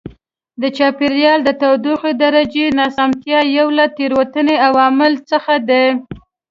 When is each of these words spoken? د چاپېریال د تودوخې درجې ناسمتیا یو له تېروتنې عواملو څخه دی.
د 0.61 0.63
چاپېریال 0.77 1.39
د 1.43 1.49
تودوخې 1.61 2.11
درجې 2.23 2.65
ناسمتیا 2.79 3.39
یو 3.57 3.67
له 3.77 3.85
تېروتنې 3.97 4.55
عواملو 4.67 5.23
څخه 5.31 5.53
دی. 5.69 5.85